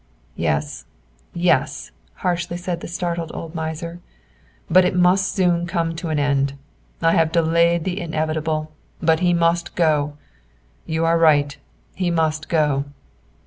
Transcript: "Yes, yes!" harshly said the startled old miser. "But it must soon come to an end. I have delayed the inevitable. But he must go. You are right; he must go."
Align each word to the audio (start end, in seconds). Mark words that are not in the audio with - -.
"Yes, 0.35 0.85
yes!" 1.35 1.91
harshly 2.25 2.57
said 2.57 2.81
the 2.81 2.87
startled 2.87 3.29
old 3.35 3.53
miser. 3.53 3.99
"But 4.67 4.83
it 4.83 4.95
must 4.95 5.31
soon 5.31 5.67
come 5.67 5.95
to 5.97 6.09
an 6.09 6.17
end. 6.17 6.53
I 7.03 7.11
have 7.11 7.31
delayed 7.31 7.83
the 7.83 8.01
inevitable. 8.01 8.71
But 8.99 9.19
he 9.19 9.31
must 9.31 9.75
go. 9.75 10.17
You 10.87 11.05
are 11.05 11.19
right; 11.19 11.55
he 11.93 12.09
must 12.09 12.49
go." 12.49 12.85